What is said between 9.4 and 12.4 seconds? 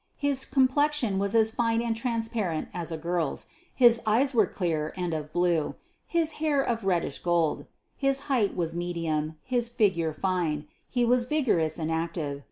his figure fine; he was vigorous and active.